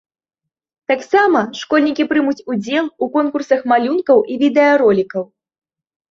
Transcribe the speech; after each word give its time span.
Таксама 0.91 1.41
школьнікі 1.59 2.05
прымуць 2.13 2.41
удзел 2.53 2.85
у 3.07 3.09
конкурсах 3.17 3.61
малюнкаў 3.73 4.23
і 4.33 4.39
відэаролікаў. 4.45 5.23